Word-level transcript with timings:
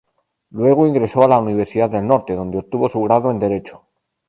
Luego 0.49 0.87
ingresó 0.87 1.23
a 1.23 1.27
la 1.27 1.37
Universidad 1.37 1.91
del 1.91 2.07
Norte, 2.07 2.33
donde 2.35 2.57
obtuvo 2.57 2.89
su 2.89 2.99
grado 3.03 3.29
en 3.29 3.37
Derecho. 3.37 3.83